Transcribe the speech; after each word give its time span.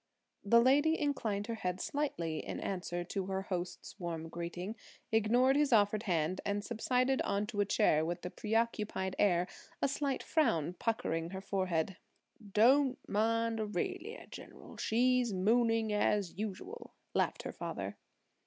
The 0.43 0.59
lady 0.59 0.99
inclined 0.99 1.45
her 1.45 1.53
head 1.53 1.79
slightly 1.79 2.39
in 2.43 2.59
answer 2.59 3.03
to 3.03 3.27
her 3.27 3.43
host's 3.43 3.99
warm 3.99 4.29
greeting, 4.29 4.75
ignored 5.11 5.55
his 5.55 5.71
offered 5.71 6.01
hand, 6.09 6.41
and 6.43 6.65
subsided 6.65 7.21
onto 7.21 7.59
a 7.59 7.65
chair 7.65 8.03
with 8.03 8.25
a 8.25 8.31
preoccupied 8.31 9.15
air, 9.19 9.45
a 9.79 9.87
slight 9.87 10.23
frown 10.23 10.73
puckering 10.73 11.29
her 11.33 11.41
forehead. 11.41 11.97
"Don't 12.51 12.97
mind 13.07 13.59
Aurelia, 13.59 14.25
General; 14.25 14.75
she's 14.77 15.33
mooning 15.33 15.93
as 15.93 16.35
usual," 16.35 16.95
laughed 17.13 17.43
her 17.43 17.53
father. 17.53 17.95